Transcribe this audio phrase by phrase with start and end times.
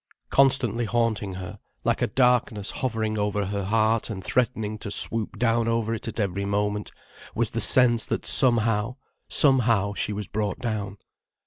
[0.31, 5.67] Constantly haunting her, like a darkness hovering over her heart and threatening to swoop down
[5.67, 6.91] over it at every moment,
[7.35, 8.95] was the sense that somehow,
[9.29, 10.97] somehow she was brought down.